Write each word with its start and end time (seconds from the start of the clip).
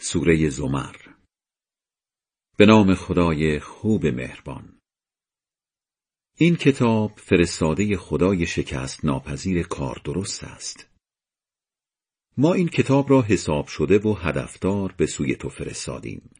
سوره 0.00 0.48
زمر. 0.48 0.96
به 2.56 2.66
نام 2.66 2.94
خدای 2.94 3.60
خوب 3.60 4.06
مهربان. 4.06 4.78
این 6.38 6.56
کتاب 6.56 7.12
فرستاده 7.16 7.96
خدای 7.96 8.46
شکست 8.46 9.04
ناپذیر 9.04 9.62
کار 9.62 10.00
درست 10.04 10.44
است. 10.44 10.88
ما 12.36 12.54
این 12.54 12.68
کتاب 12.68 13.10
را 13.10 13.22
حساب 13.22 13.66
شده 13.66 13.98
و 13.98 14.14
هدفدار 14.14 14.94
به 14.96 15.06
سوی 15.06 15.36
تو 15.36 15.48
فرستادیم. 15.48 16.30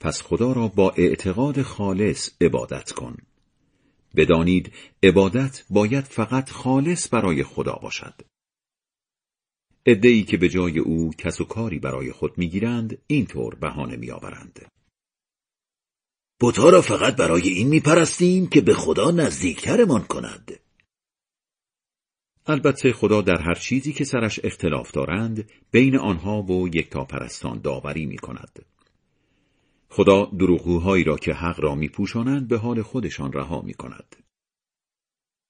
پس 0.00 0.22
خدا 0.22 0.52
را 0.52 0.68
با 0.68 0.90
اعتقاد 0.90 1.62
خالص 1.62 2.30
عبادت 2.40 2.92
کن. 2.92 3.16
بدانید 4.16 4.72
عبادت 5.02 5.64
باید 5.70 6.04
فقط 6.04 6.50
خالص 6.50 7.14
برای 7.14 7.42
خدا 7.42 7.78
باشد. 7.82 8.14
ادهی 9.86 10.22
که 10.22 10.36
به 10.36 10.48
جای 10.48 10.78
او 10.78 11.10
کس 11.18 11.40
و 11.40 11.44
کاری 11.44 11.78
برای 11.78 12.12
خود 12.12 12.38
می‌گیرند 12.38 12.98
اینطور 13.06 13.54
بهانه 13.54 13.96
میآورند 13.96 14.66
بتا 16.40 16.70
را 16.70 16.82
فقط 16.82 17.16
برای 17.16 17.48
این 17.48 17.68
میپرستیم 17.68 18.46
که 18.46 18.60
به 18.60 18.74
خدا 18.74 19.10
نزدیکترمان 19.10 20.02
کند 20.02 20.60
البته 22.46 22.92
خدا 22.92 23.22
در 23.22 23.40
هر 23.40 23.54
چیزی 23.54 23.92
که 23.92 24.04
سرش 24.04 24.40
اختلاف 24.44 24.90
دارند 24.90 25.50
بین 25.70 25.96
آنها 25.96 26.42
و 26.42 26.68
تا 26.68 27.04
پرستان 27.04 27.60
داوری 27.60 28.06
می 28.06 28.18
کند. 28.18 28.66
خدا 29.88 30.24
دروغوهایی 30.24 31.04
را 31.04 31.16
که 31.16 31.32
حق 31.32 31.60
را 31.60 31.74
میپوشانند 31.74 32.48
به 32.48 32.58
حال 32.58 32.82
خودشان 32.82 33.32
رها 33.32 33.60
می 33.60 33.74
کند. 33.74 34.16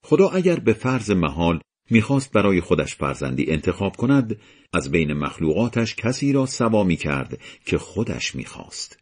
خدا 0.03 0.29
اگر 0.29 0.59
به 0.59 0.73
فرض 0.73 1.11
محال 1.11 1.61
می‌خواست 1.89 2.31
برای 2.31 2.61
خودش 2.61 2.95
فرزندی 2.95 3.51
انتخاب 3.51 3.95
کند 3.95 4.37
از 4.73 4.91
بین 4.91 5.13
مخلوقاتش 5.13 5.95
کسی 5.95 6.33
را 6.33 6.45
سوا 6.45 6.83
می 6.83 6.95
کرد 6.95 7.39
که 7.65 7.77
خودش 7.77 8.35
می‌خواست. 8.35 8.99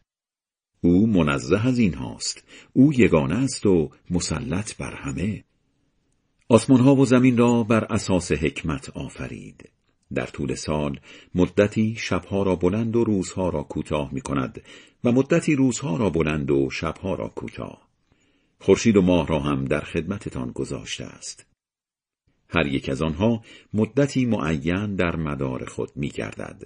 او 0.80 1.06
منزه 1.06 1.66
از 1.66 1.78
این 1.78 1.94
هاست. 1.94 2.44
او 2.72 2.94
یگانه 2.94 3.34
است 3.34 3.66
و 3.66 3.90
مسلط 4.10 4.76
بر 4.76 4.94
همه. 4.94 5.44
آسمان 6.48 6.80
ها 6.80 6.94
و 6.94 7.04
زمین 7.04 7.36
را 7.36 7.62
بر 7.62 7.84
اساس 7.84 8.32
حکمت 8.32 8.90
آفرید. 8.90 9.68
در 10.14 10.26
طول 10.26 10.54
سال 10.54 11.00
مدتی 11.34 11.94
شبها 11.98 12.42
را 12.42 12.56
بلند 12.56 12.96
و 12.96 13.04
روزها 13.04 13.48
را 13.48 13.62
کوتاه 13.62 14.14
می 14.14 14.20
کند 14.20 14.62
و 15.04 15.12
مدتی 15.12 15.54
روزها 15.54 15.96
را 15.96 16.10
بلند 16.10 16.50
و 16.50 16.70
شبها 16.70 17.14
را 17.14 17.28
کوتاه. 17.28 17.88
خورشید 18.60 18.96
و 18.96 19.02
ماه 19.02 19.26
را 19.26 19.40
هم 19.40 19.64
در 19.64 19.80
خدمتتان 19.80 20.50
گذاشته 20.50 21.04
است. 21.04 21.46
هر 22.48 22.66
یک 22.66 22.88
از 22.88 23.02
آنها 23.02 23.42
مدتی 23.74 24.24
معین 24.24 24.96
در 24.96 25.16
مدار 25.16 25.64
خود 25.64 25.90
می 25.96 26.08
گردد. 26.08 26.62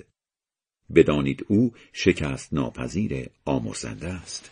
بدانید 0.94 1.46
او 1.48 1.72
شکست 1.92 2.54
ناپذیر 2.54 3.26
آمرزنده 3.44 4.08
است. 4.08 4.50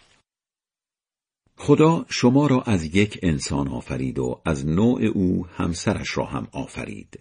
خدا 1.56 2.06
شما 2.08 2.46
را 2.46 2.62
از 2.62 2.96
یک 2.96 3.18
انسان 3.22 3.68
آفرید 3.68 4.18
و 4.18 4.40
از 4.44 4.66
نوع 4.66 5.04
او 5.04 5.46
همسرش 5.46 6.16
را 6.16 6.24
هم 6.24 6.48
آفرید. 6.52 7.20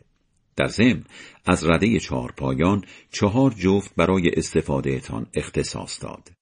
در 0.56 0.68
ضمن 0.68 1.04
از 1.46 1.64
رده 1.64 2.00
چهار 2.00 2.32
پایان 2.32 2.86
چهار 3.12 3.52
جفت 3.52 3.96
برای 3.96 4.30
استفادهتان 4.30 5.28
اختصاص 5.34 6.04
داد. 6.04 6.37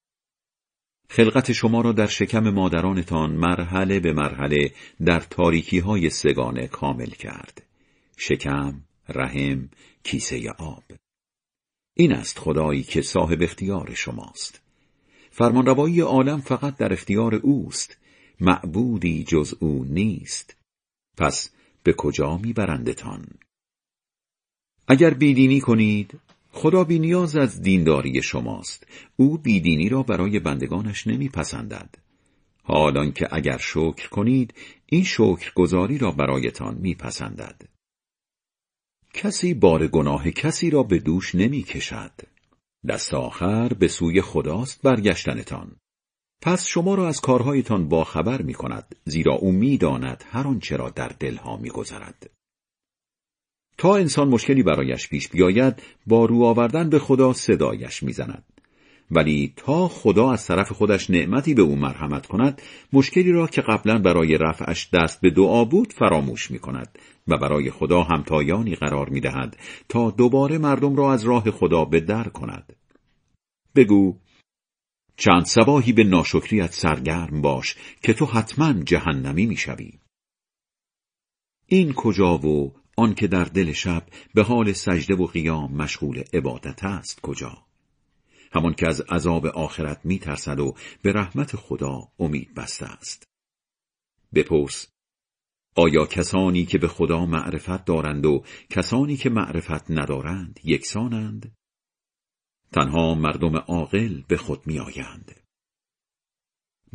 خلقت 1.09 1.51
شما 1.51 1.81
را 1.81 1.91
در 1.91 2.07
شکم 2.07 2.49
مادرانتان 2.49 3.31
مرحله 3.31 3.99
به 3.99 4.13
مرحله 4.13 4.71
در 5.05 5.19
تاریکی 5.19 5.79
های 5.79 6.09
سگانه 6.09 6.67
کامل 6.67 7.09
کرد. 7.09 7.63
شکم، 8.17 8.81
رحم، 9.09 9.69
کیسه 10.03 10.51
آب. 10.57 10.83
این 11.93 12.13
است 12.13 12.39
خدایی 12.39 12.83
که 12.83 13.01
صاحب 13.01 13.41
اختیار 13.41 13.93
شماست. 13.93 14.61
فرمانروایی 15.31 16.01
عالم 16.01 16.41
فقط 16.41 16.77
در 16.77 16.93
اختیار 16.93 17.35
اوست. 17.35 17.97
معبودی 18.39 19.23
جز 19.23 19.53
او 19.59 19.83
نیست. 19.83 20.55
پس 21.17 21.49
به 21.83 21.93
کجا 21.93 22.37
میبرندتان؟ 22.37 23.25
اگر 24.87 25.13
بیدینی 25.13 25.59
کنید 25.59 26.19
خدا 26.55 26.83
بی 26.83 26.99
نیاز 26.99 27.35
از 27.35 27.61
دینداری 27.61 28.23
شماست 28.23 28.87
او 29.15 29.37
بیدینی 29.37 29.89
را 29.89 30.03
برای 30.03 30.39
بندگانش 30.39 31.07
نمیپسندد 31.07 31.95
حالان 32.63 33.11
که 33.11 33.27
اگر 33.31 33.57
شکر 33.57 34.09
کنید 34.09 34.53
این 34.85 35.03
شکر 35.03 35.51
گذاری 35.55 35.97
را 35.97 36.11
برایتان 36.11 36.77
میپسندد 36.77 37.61
کسی 39.13 39.53
بار 39.53 39.87
گناه 39.87 40.31
کسی 40.31 40.69
را 40.69 40.83
به 40.83 40.99
دوش 40.99 41.35
نمی 41.35 41.63
کشد. 41.63 42.11
دست 42.87 43.13
آخر 43.13 43.67
به 43.67 43.87
سوی 43.87 44.21
خداست 44.21 44.81
برگشتنتان. 44.81 45.75
پس 46.41 46.65
شما 46.65 46.95
را 46.95 47.07
از 47.07 47.21
کارهایتان 47.21 47.89
باخبر 47.89 48.41
می 48.41 48.53
کند 48.53 48.95
زیرا 49.05 49.33
او 49.33 49.51
می 49.51 49.77
داند 49.77 50.23
هر 50.27 50.47
آنچه 50.47 50.77
را 50.77 50.89
در 50.89 51.07
دلها 51.07 51.57
می 51.57 51.69
گذرد. 51.69 52.29
تا 53.77 53.95
انسان 53.95 54.27
مشکلی 54.27 54.63
برایش 54.63 55.09
پیش 55.09 55.29
بیاید 55.29 55.81
با 56.07 56.25
رو 56.25 56.43
آوردن 56.43 56.89
به 56.89 56.99
خدا 56.99 57.33
صدایش 57.33 58.03
می‌زند 58.03 58.43
ولی 59.11 59.53
تا 59.55 59.87
خدا 59.87 60.31
از 60.31 60.47
طرف 60.47 60.71
خودش 60.71 61.09
نعمتی 61.09 61.53
به 61.53 61.61
او 61.61 61.75
مرحمت 61.75 62.25
کند 62.25 62.61
مشکلی 62.93 63.31
را 63.31 63.47
که 63.47 63.61
قبلا 63.61 63.97
برای 63.97 64.37
رفعش 64.37 64.89
دست 64.93 65.21
به 65.21 65.29
دعا 65.29 65.65
بود 65.65 65.93
فراموش 65.93 66.51
می 66.51 66.59
کند 66.59 66.99
و 67.27 67.37
برای 67.37 67.71
خدا 67.71 68.03
همتایانی 68.03 68.75
قرار 68.75 69.09
می 69.09 69.19
دهد 69.19 69.57
تا 69.89 70.11
دوباره 70.11 70.57
مردم 70.57 70.95
را 70.95 71.13
از 71.13 71.23
راه 71.23 71.51
خدا 71.51 71.85
به 71.85 71.99
در 71.99 72.23
کند 72.23 72.75
بگو 73.75 74.17
چند 75.17 75.45
سباهی 75.45 75.93
به 75.93 76.03
ناشکریت 76.03 76.73
سرگرم 76.73 77.41
باش 77.41 77.75
که 78.03 78.13
تو 78.13 78.25
حتما 78.25 78.73
جهنمی 78.73 79.45
می 79.45 79.57
شوی. 79.57 79.99
این 81.67 81.93
کجا 81.93 82.37
و 82.37 82.73
آن 82.95 83.13
که 83.13 83.27
در 83.27 83.43
دل 83.43 83.71
شب 83.71 84.07
به 84.33 84.43
حال 84.43 84.73
سجده 84.73 85.15
و 85.15 85.25
قیام 85.25 85.71
مشغول 85.75 86.23
عبادت 86.33 86.83
است 86.83 87.21
کجا 87.21 87.65
همان 88.53 88.73
که 88.73 88.87
از 88.87 89.01
عذاب 89.01 89.45
آخرت 89.45 90.01
می 90.03 90.19
ترسد 90.19 90.59
و 90.59 90.75
به 91.01 91.11
رحمت 91.11 91.55
خدا 91.55 91.99
امید 92.19 92.53
بسته 92.53 92.85
است 92.85 93.23
بپرس 94.33 94.87
آیا 95.75 96.05
کسانی 96.05 96.65
که 96.65 96.77
به 96.77 96.87
خدا 96.87 97.25
معرفت 97.25 97.85
دارند 97.85 98.25
و 98.25 98.43
کسانی 98.69 99.17
که 99.17 99.29
معرفت 99.29 99.91
ندارند 99.91 100.59
یکسانند؟ 100.63 101.55
تنها 102.71 103.15
مردم 103.15 103.55
عاقل 103.55 104.21
به 104.27 104.37
خود 104.37 104.67
می 104.67 104.79
آیند. 104.79 105.41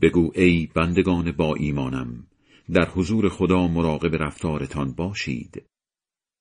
بگو 0.02 0.32
ای 0.34 0.68
بندگان 0.74 1.32
با 1.32 1.54
ایمانم 1.54 2.26
در 2.72 2.88
حضور 2.88 3.28
خدا 3.28 3.68
مراقب 3.68 4.22
رفتارتان 4.22 4.92
باشید 4.92 5.64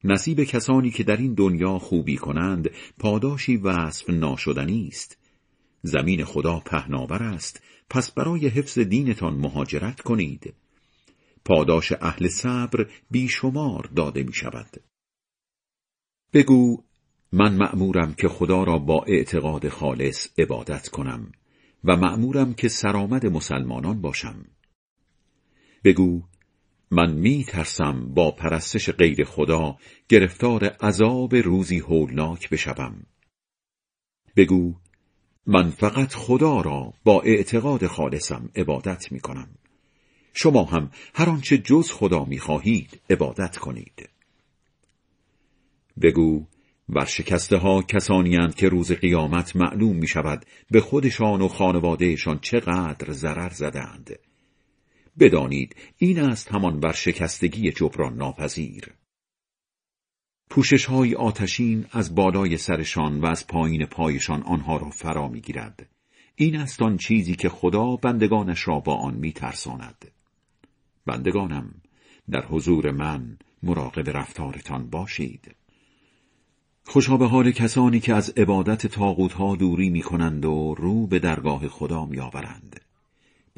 نصیب 0.04 0.44
کسانی 0.44 0.92
که 0.92 1.04
در 1.04 1.18
این 1.18 1.34
دنیا 1.34 1.80
خوبی 1.80 2.18
کنند 2.18 2.70
پاداشی 3.00 3.58
وصف 3.58 4.10
ناشدنی 4.10 4.88
است. 4.88 5.18
زمین 5.82 6.26
خدا 6.26 6.60
پهناور 6.60 7.24
است 7.24 7.62
پس 7.90 8.12
برای 8.12 8.48
حفظ 8.48 8.80
دینتان 8.80 9.34
مهاجرت 9.34 10.02
کنید. 10.02 10.54
پاداش 11.46 11.92
اهل 11.92 12.28
صبر 12.28 12.90
بیشمار 13.12 13.90
داده 13.96 14.24
می 14.24 14.34
شود 14.34 14.84
بگو 16.34 16.84
من 17.32 17.56
مأمورم 17.56 18.14
که 18.14 18.28
خدا 18.28 18.64
را 18.64 18.78
با 18.78 19.04
اعتقاد 19.08 19.70
خالص 19.70 20.28
عبادت 20.38 20.88
کنم 20.88 21.32
و 21.84 21.96
مأمورم 21.96 22.54
که 22.54 22.68
سرآمد 22.68 23.26
مسلمانان 23.26 24.02
باشم. 24.02 24.46
بگو 25.84 26.24
من 26.92 27.14
می 27.14 27.44
ترسم 27.44 28.14
با 28.14 28.32
پرستش 28.32 28.90
غیر 28.90 29.24
خدا 29.24 29.78
گرفتار 30.10 30.66
عذاب 30.66 31.36
روزی 31.36 31.80
هولناک 31.80 32.50
بشوم. 32.50 33.06
بگو 34.36 34.74
من 35.46 35.70
فقط 35.70 36.14
خدا 36.14 36.62
را 36.62 36.94
با 37.04 37.22
اعتقاد 37.22 37.88
خالصم 37.88 38.50
عبادت 38.56 39.12
می 39.12 39.20
کنم 39.20 39.50
شما 40.34 40.64
هم 40.64 40.92
هر 41.16 41.30
آنچه 41.30 41.58
جز 41.58 41.92
خدا 41.92 42.26
می 42.26 42.40
خواهید 42.40 43.02
عبادت 43.10 43.58
کنید. 43.58 44.10
بگو 46.02 46.46
ورشکسته 46.90 47.58
ها 47.58 47.82
کسانی 47.82 48.38
که 48.58 48.70
روز 48.70 48.92
قیامت 48.92 49.56
معلوم 49.56 49.96
می 49.96 50.08
شود 50.08 50.46
به 50.72 50.82
خودشان 50.82 51.42
و 51.42 51.48
خانوادهشان 51.48 52.40
چقدر 52.40 53.12
ضرر 53.12 53.50
زدند 53.50 54.20
بدانید 55.20 55.76
این 55.98 56.20
است 56.20 56.52
همان 56.52 56.80
ورشکستگی 56.80 57.72
جبران 57.72 58.16
ناپذیر. 58.16 58.94
پوشش 60.50 60.86
های 60.86 61.16
آتشین 61.16 61.86
از 61.92 62.16
بالای 62.16 62.58
سرشان 62.58 63.22
و 63.22 63.26
از 63.26 63.48
پایین 63.48 63.86
پایشان 63.86 64.44
آنها 64.44 64.78
را 64.78 64.90
فرا 64.90 65.28
می‌گیرد. 65.28 65.90
این 66.36 66.56
است 66.56 66.82
آن 66.82 66.98
چیزی 66.98 67.36
که 67.36 67.50
خدا 67.50 67.96
بندگانش 67.96 68.68
را 68.68 68.80
با 68.80 68.96
آن 68.96 69.14
میترساند. 69.14 70.12
بندگانم 71.06 71.82
در 72.32 72.46
حضور 72.46 72.92
من 72.92 73.38
مراقب 73.64 74.10
رفتارتان 74.10 74.90
باشید. 74.90 75.56
خوشا 76.86 77.18
به 77.18 77.28
حال 77.28 77.52
کسانی 77.52 78.00
که 78.00 78.14
از 78.14 78.30
عبادت 78.30 78.88
تاغوت 78.88 79.34
ها 79.34 79.56
دوری 79.56 79.90
می 79.90 80.02
کنند 80.02 80.46
و 80.46 80.76
رو 80.78 81.08
به 81.08 81.20
درگاه 81.20 81.68
خدا 81.68 82.06
می 82.06 82.20
آورند. 82.20 82.82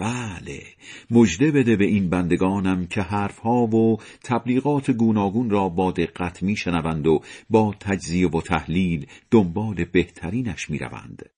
بله 0.02 0.64
مژده 1.12 1.52
بده 1.52 1.76
به 1.76 1.86
این 1.86 2.10
بندگانم 2.10 2.88
که 2.88 3.02
حرفها 3.02 3.68
و 3.68 3.98
تبلیغات 4.24 4.92
گوناگون 4.92 5.50
را 5.50 5.70
با 5.70 5.92
دقت 5.92 6.44
میشنوند 6.44 7.08
و 7.08 7.22
با 7.50 7.76
تجزیه 7.80 8.30
و 8.30 8.42
تحلیل 8.42 9.08
دنبال 9.32 9.86
بهترینش 9.86 10.70
می‌روند. 10.70 11.30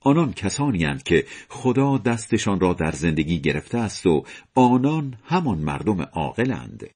آنان 0.00 0.32
کسانی 0.32 0.84
هستند 0.84 1.02
که 1.02 1.26
خدا 1.48 1.98
دستشان 1.98 2.60
را 2.60 2.72
در 2.72 2.92
زندگی 2.92 3.40
گرفته 3.40 3.78
است 3.78 4.06
و 4.06 4.24
آنان 4.54 5.18
همان 5.24 5.58
مردم 5.58 6.00
عاقلند. 6.00 6.90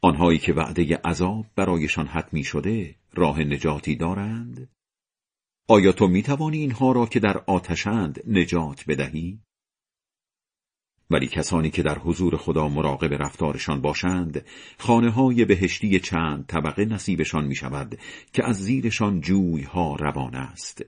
آنهایی 0.00 0.38
که 0.38 0.52
وعده 0.52 0.96
عذاب 1.04 1.46
برایشان 1.56 2.06
حتمی 2.06 2.44
شده 2.44 2.94
راه 3.14 3.40
نجاتی 3.40 3.96
دارند؟ 3.96 4.68
آیا 5.70 5.92
تو 5.92 6.08
می 6.08 6.22
توانی 6.22 6.58
اینها 6.58 6.92
را 6.92 7.06
که 7.06 7.20
در 7.20 7.38
آتشند 7.46 8.22
نجات 8.26 8.84
بدهی؟ 8.88 9.40
ولی 11.10 11.26
کسانی 11.26 11.70
که 11.70 11.82
در 11.82 11.98
حضور 11.98 12.36
خدا 12.36 12.68
مراقب 12.68 13.22
رفتارشان 13.22 13.80
باشند 13.80 14.46
خانه 14.78 15.10
های 15.10 15.44
بهشتی 15.44 16.00
چند 16.00 16.46
طبقه 16.46 16.84
نصیبشان 16.84 17.46
می 17.46 17.54
شود 17.54 17.98
که 18.32 18.44
از 18.44 18.56
زیرشان 18.56 19.20
جوی 19.20 19.62
ها 19.62 19.96
روان 19.96 20.34
است 20.34 20.82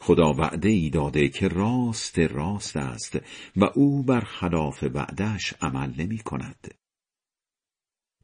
خدا 0.00 0.32
وعده 0.32 0.68
ای 0.68 0.90
داده 0.90 1.28
که 1.28 1.48
راست 1.48 2.18
راست 2.18 2.76
است 2.76 3.18
و 3.56 3.64
او 3.74 4.02
بر 4.02 4.20
خلاف 4.20 4.82
وعدش 4.82 5.54
عمل 5.60 5.92
نمی 5.98 6.18
کند 6.18 6.79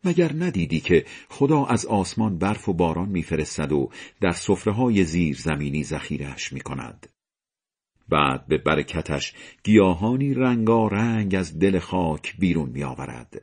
مگر 0.06 0.32
ندیدی 0.32 0.80
که 0.80 1.04
خدا 1.28 1.64
از 1.64 1.86
آسمان 1.86 2.38
برف 2.38 2.68
و 2.68 2.72
باران 2.72 3.08
میفرستد 3.08 3.72
و 3.72 3.90
در 4.20 4.32
صفره 4.32 4.72
های 4.72 5.04
زیر 5.04 5.36
زمینی 5.36 5.84
ذخیرش 5.84 6.52
می 6.52 6.60
کند. 6.60 7.06
بعد 8.08 8.46
به 8.46 8.58
برکتش 8.58 9.34
گیاهانی 9.64 10.34
رنگارنگ 10.34 11.34
از 11.34 11.58
دل 11.58 11.78
خاک 11.78 12.36
بیرون 12.38 12.70
می 12.70 12.84
آورد. 12.84 13.42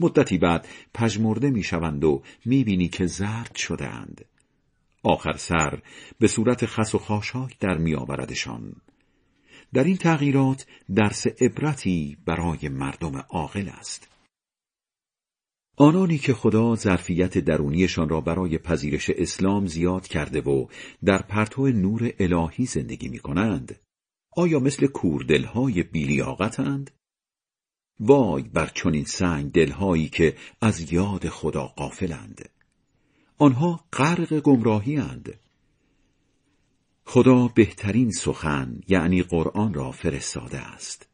مدتی 0.00 0.38
بعد 0.38 0.68
پژمرده 0.94 1.50
می 1.50 1.62
شوند 1.62 2.04
و 2.04 2.22
می 2.44 2.64
بینی 2.64 2.88
که 2.88 3.06
زرد 3.06 3.56
شدهاند. 3.56 4.24
آخر 5.02 5.36
سر 5.36 5.82
به 6.18 6.28
صورت 6.28 6.66
خس 6.66 6.94
و 6.94 6.98
خاشاک 6.98 7.58
در 7.58 7.78
می 7.78 7.94
آوردشان. 7.94 8.72
در 9.72 9.84
این 9.84 9.96
تغییرات 9.96 10.66
درس 10.94 11.26
عبرتی 11.26 12.16
برای 12.26 12.68
مردم 12.68 13.16
عاقل 13.16 13.68
است. 13.68 14.08
آنانی 15.80 16.18
که 16.18 16.34
خدا 16.34 16.74
ظرفیت 16.74 17.38
درونیشان 17.38 18.08
را 18.08 18.20
برای 18.20 18.58
پذیرش 18.58 19.10
اسلام 19.10 19.66
زیاد 19.66 20.06
کرده 20.06 20.40
و 20.40 20.66
در 21.04 21.22
پرتو 21.22 21.68
نور 21.68 22.12
الهی 22.18 22.66
زندگی 22.66 23.08
می 23.08 23.18
کنند 23.18 23.80
آیا 24.36 24.58
مثل 24.58 24.86
کوردلهای 24.86 25.82
بیلیاقتند؟ 25.82 26.90
وای 28.00 28.42
بر 28.42 28.66
چنین 28.74 29.04
سنگ 29.04 29.52
دلهایی 29.52 30.08
که 30.08 30.36
از 30.60 30.92
یاد 30.92 31.28
خدا 31.28 31.66
قافلند 31.66 32.48
آنها 33.38 33.80
غرق 33.92 34.40
گمراهی 34.40 34.96
اند. 34.96 35.40
خدا 37.04 37.48
بهترین 37.48 38.10
سخن 38.10 38.80
یعنی 38.88 39.22
قرآن 39.22 39.74
را 39.74 39.90
فرستاده 39.90 40.58
است 40.58 41.08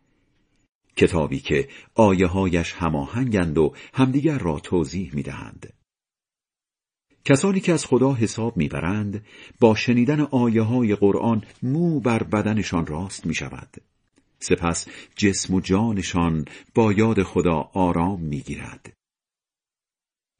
کتابی 0.96 1.38
که 1.38 1.68
آیه 1.94 2.26
هایش 2.26 2.72
هماهنگند 2.72 3.58
و 3.58 3.74
همدیگر 3.94 4.38
را 4.38 4.60
توضیح 4.60 5.14
می‌دهند. 5.14 5.72
کسانی 7.24 7.60
که 7.60 7.72
از 7.72 7.86
خدا 7.86 8.12
حساب 8.12 8.56
می‌برند 8.56 9.26
با 9.60 9.74
شنیدن 9.74 10.20
آیه 10.20 10.62
های 10.62 10.94
قرآن 10.94 11.44
مو 11.62 12.00
بر 12.00 12.22
بدنشان 12.22 12.86
راست 12.86 13.26
می 13.26 13.34
شود. 13.34 13.76
سپس 14.38 14.88
جسم 15.16 15.54
و 15.54 15.60
جانشان 15.60 16.44
با 16.74 16.92
یاد 16.92 17.22
خدا 17.22 17.70
آرام 17.74 18.20
می‌گیرد. 18.20 18.92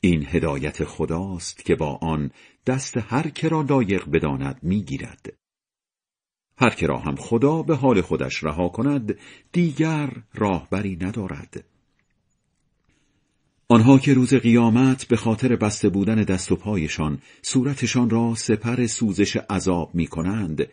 این 0.00 0.26
هدایت 0.26 0.84
خداست 0.84 1.64
که 1.64 1.74
با 1.74 1.98
آن 2.02 2.30
دست 2.66 2.96
هر 2.96 3.28
که 3.28 3.48
را 3.48 3.62
لایق 3.62 4.10
بداند 4.10 4.58
می‌گیرد. 4.62 5.36
هر 6.58 6.70
که 6.70 6.86
را 6.86 6.98
هم 6.98 7.16
خدا 7.16 7.62
به 7.62 7.76
حال 7.76 8.00
خودش 8.00 8.44
رها 8.44 8.68
کند 8.68 9.18
دیگر 9.52 10.10
راهبری 10.34 10.96
ندارد 11.00 11.64
آنها 13.68 13.98
که 13.98 14.14
روز 14.14 14.34
قیامت 14.34 15.08
به 15.08 15.16
خاطر 15.16 15.56
بسته 15.56 15.88
بودن 15.88 16.22
دست 16.22 16.52
و 16.52 16.56
پایشان 16.56 17.18
صورتشان 17.42 18.10
را 18.10 18.34
سپر 18.34 18.86
سوزش 18.86 19.36
عذاب 19.36 19.94
می 19.94 20.06
کنند 20.06 20.68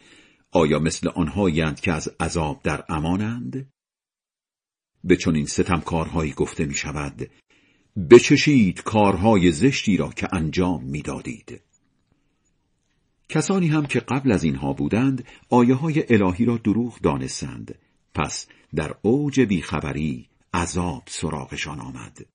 آیا 0.51 0.79
مثل 0.79 1.09
آنهایند 1.09 1.79
که 1.79 1.91
از 1.91 2.09
عذاب 2.19 2.61
در 2.63 2.83
امانند؟ 2.89 3.71
به 5.03 5.15
چنین 5.15 5.45
ستمکارهایی 5.45 6.31
گفته 6.31 6.65
می 6.65 6.75
شود 6.75 7.29
بچشید 8.11 8.83
کارهای 8.83 9.51
زشتی 9.51 9.97
را 9.97 10.09
که 10.09 10.27
انجام 10.35 10.83
می‌دادید. 10.83 11.61
کسانی 13.31 13.67
هم 13.67 13.85
که 13.85 13.99
قبل 13.99 14.31
از 14.31 14.43
اینها 14.43 14.73
بودند 14.73 15.27
آیه 15.49 15.75
های 15.75 16.03
الهی 16.09 16.45
را 16.45 16.57
دروغ 16.57 16.99
دانستند. 16.99 17.75
پس 18.13 18.47
در 18.75 18.95
اوج 19.01 19.41
بیخبری 19.41 20.29
عذاب 20.53 21.03
سراغشان 21.07 21.79
آمد. 21.79 22.25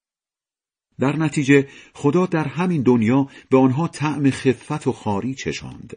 در 0.99 1.17
نتیجه 1.17 1.69
خدا 1.95 2.27
در 2.27 2.49
همین 2.49 2.83
دنیا 2.83 3.29
به 3.51 3.59
آنها 3.59 3.89
طعم 3.89 4.31
خفت 4.31 4.87
و 4.87 4.93
خاری 4.93 5.35
چشاند. 5.35 5.97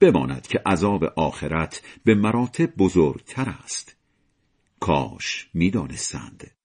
بماند 0.00 0.46
که 0.46 0.62
عذاب 0.66 1.04
آخرت 1.04 1.82
به 2.04 2.14
مراتب 2.14 2.76
بزرگتر 2.76 3.54
است. 3.64 3.96
کاش 4.80 5.48
می‌دانستند. 5.54 6.57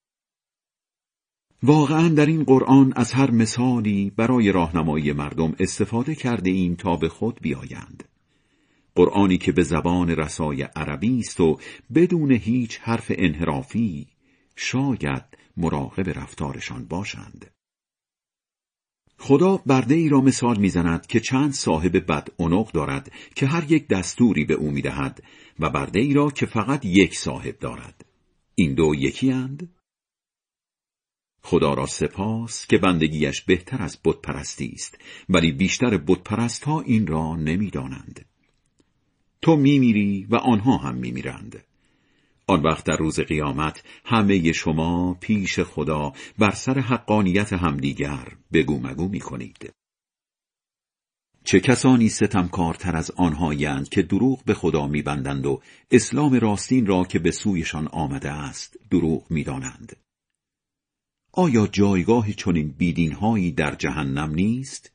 واقعا 1.66 2.08
در 2.08 2.26
این 2.26 2.44
قرآن 2.44 2.92
از 2.96 3.12
هر 3.12 3.30
مثالی 3.30 4.12
برای 4.16 4.52
راهنمایی 4.52 5.12
مردم 5.12 5.54
استفاده 5.58 6.14
کرده 6.14 6.50
ایم 6.50 6.74
تا 6.74 6.96
به 6.96 7.08
خود 7.08 7.38
بیایند. 7.40 8.04
قرآنی 8.94 9.38
که 9.38 9.52
به 9.52 9.62
زبان 9.62 10.10
رسای 10.10 10.62
عربی 10.62 11.18
است 11.18 11.40
و 11.40 11.58
بدون 11.94 12.32
هیچ 12.32 12.78
حرف 12.82 13.12
انحرافی 13.14 14.06
شاید 14.56 15.24
مراقب 15.56 16.18
رفتارشان 16.18 16.84
باشند. 16.84 17.50
خدا 19.18 19.56
برده 19.66 19.94
ای 19.94 20.08
را 20.08 20.20
مثال 20.20 20.58
می‌زند 20.58 21.06
که 21.06 21.20
چند 21.20 21.52
صاحب 21.52 22.12
بد 22.12 22.28
اونق 22.36 22.72
دارد 22.72 23.12
که 23.34 23.46
هر 23.46 23.72
یک 23.72 23.88
دستوری 23.88 24.44
به 24.44 24.54
او 24.54 24.70
می‌دهد 24.70 25.22
و 25.60 25.70
برده 25.70 26.00
ای 26.00 26.14
را 26.14 26.30
که 26.30 26.46
فقط 26.46 26.84
یک 26.84 27.18
صاحب 27.18 27.58
دارد. 27.58 28.04
این 28.54 28.74
دو 28.74 28.94
یکی 28.94 29.32
اند؟ 29.32 29.73
خدا 31.46 31.74
را 31.74 31.86
سپاس 31.86 32.66
که 32.66 32.78
بندگیش 32.78 33.42
بهتر 33.42 33.82
از 33.82 33.98
بتپرستی 34.04 34.70
است 34.74 34.98
ولی 35.28 35.52
بیشتر 35.52 35.96
بتپرست 35.96 36.64
ها 36.64 36.80
این 36.80 37.06
را 37.06 37.36
نمی‌دانند. 37.36 38.24
تو 39.42 39.56
میمیری 39.56 40.26
و 40.30 40.36
آنها 40.36 40.76
هم 40.76 40.94
میمیرند. 40.94 41.64
آن 42.46 42.62
وقت 42.62 42.84
در 42.84 42.96
روز 42.96 43.20
قیامت 43.20 43.82
همه 44.04 44.52
شما 44.52 45.14
پیش 45.20 45.60
خدا 45.60 46.12
بر 46.38 46.50
سر 46.50 46.78
حقانیت 46.78 47.52
همدیگر 47.52 48.28
بگو 48.52 48.80
مگو 48.80 49.08
می 49.08 49.20
کنید. 49.20 49.72
چه 51.44 51.60
کسانی 51.60 52.08
ستمکارتر 52.08 52.96
از 52.96 53.10
آنهایند 53.10 53.88
که 53.88 54.02
دروغ 54.02 54.44
به 54.44 54.54
خدا 54.54 54.86
میبندند 54.86 55.46
و 55.46 55.60
اسلام 55.90 56.34
راستین 56.34 56.86
را 56.86 57.04
که 57.04 57.18
به 57.18 57.30
سویشان 57.30 57.88
آمده 57.88 58.30
است 58.30 58.76
دروغ 58.90 59.30
می‌دانند. 59.30 60.03
آیا 61.36 61.66
جایگاه 61.66 62.32
چنین 62.32 62.68
بیدینهایی 62.68 63.52
در 63.52 63.74
جهنم 63.74 64.30
نیست؟ 64.30 64.92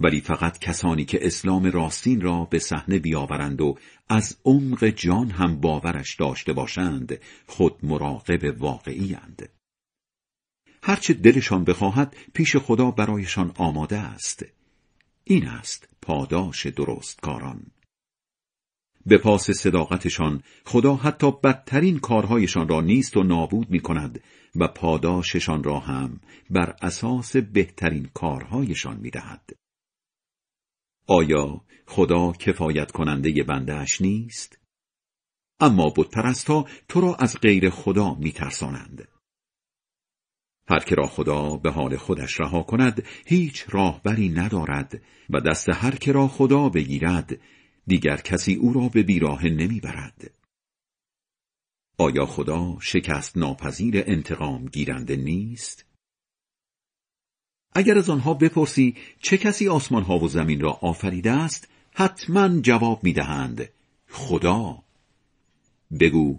ولی 0.00 0.20
فقط 0.20 0.58
کسانی 0.58 1.04
که 1.04 1.26
اسلام 1.26 1.64
راستین 1.64 2.20
را 2.20 2.44
به 2.44 2.58
صحنه 2.58 2.98
بیاورند 2.98 3.60
و 3.60 3.78
از 4.08 4.36
عمق 4.44 4.84
جان 4.84 5.30
هم 5.30 5.60
باورش 5.60 6.14
داشته 6.14 6.52
باشند 6.52 7.20
خود 7.46 7.74
مراقب 7.82 8.62
واقعی 8.62 9.14
اند. 9.14 9.48
هرچه 10.82 11.14
دلشان 11.14 11.64
بخواهد 11.64 12.16
پیش 12.34 12.56
خدا 12.56 12.90
برایشان 12.90 13.52
آماده 13.56 13.98
است. 13.98 14.44
این 15.24 15.48
است 15.48 15.88
پاداش 16.02 16.66
درستکاران. 16.66 17.66
به 19.06 19.18
پاس 19.18 19.50
صداقتشان 19.50 20.42
خدا 20.64 20.94
حتی 20.94 21.30
بدترین 21.44 21.98
کارهایشان 21.98 22.68
را 22.68 22.80
نیست 22.80 23.16
و 23.16 23.22
نابود 23.22 23.70
می 23.70 23.80
کند 23.80 24.22
و 24.56 24.68
پاداششان 24.68 25.64
را 25.64 25.78
هم 25.78 26.20
بر 26.50 26.76
اساس 26.82 27.36
بهترین 27.36 28.10
کارهایشان 28.14 28.96
می 28.96 29.10
دهد. 29.10 29.50
آیا 31.08 31.60
خدا 31.86 32.32
کفایت 32.32 32.92
کننده 32.92 33.42
بندهش 33.42 34.00
نیست؟ 34.00 34.58
اما 35.60 35.90
بودپرست 35.90 36.50
ها 36.50 36.66
تو 36.88 37.00
را 37.00 37.14
از 37.14 37.40
غیر 37.40 37.70
خدا 37.70 38.14
می 38.14 38.32
ترسانند. 38.32 39.08
هر 40.68 40.78
که 40.78 40.94
را 40.94 41.06
خدا 41.06 41.56
به 41.56 41.70
حال 41.70 41.96
خودش 41.96 42.40
رها 42.40 42.62
کند 42.62 43.06
هیچ 43.26 43.64
راهبری 43.68 44.28
ندارد 44.28 45.02
و 45.30 45.40
دست 45.40 45.68
هر 45.68 45.96
که 45.96 46.12
را 46.12 46.28
خدا 46.28 46.68
بگیرد 46.68 47.40
دیگر 47.86 48.16
کسی 48.16 48.54
او 48.54 48.72
را 48.72 48.88
به 48.88 49.02
بیراه 49.02 49.46
نمی‌برد 49.46 50.30
آیا 51.98 52.26
خدا 52.26 52.76
شکست 52.80 53.36
ناپذیر 53.36 54.02
انتقام 54.06 54.66
گیرنده 54.66 55.16
نیست؟ 55.16 55.84
اگر 57.72 57.98
از 57.98 58.10
آنها 58.10 58.34
بپرسی 58.34 58.96
چه 59.22 59.38
کسی 59.38 59.68
آسمان 59.68 60.02
ها 60.02 60.18
و 60.18 60.28
زمین 60.28 60.60
را 60.60 60.72
آفریده 60.72 61.30
است 61.30 61.68
حتما 61.94 62.60
جواب 62.60 63.04
می‌دهند 63.04 63.68
خدا 64.08 64.82
بگو 66.00 66.38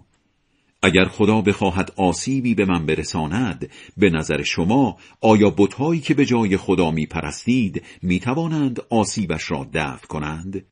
اگر 0.82 1.04
خدا 1.04 1.40
بخواهد 1.40 1.92
آسیبی 1.96 2.54
به 2.54 2.64
من 2.64 2.86
برساند 2.86 3.70
به 3.96 4.10
نظر 4.10 4.42
شما 4.42 4.98
آیا 5.20 5.50
بتهایی 5.50 6.00
که 6.00 6.14
به 6.14 6.26
جای 6.26 6.56
خدا 6.56 6.90
می 6.90 7.06
پرستید 7.06 7.82
می 8.02 8.20
توانند 8.20 8.80
آسیبش 8.90 9.50
را 9.50 9.70
دفع 9.74 10.06
کنند؟ 10.06 10.66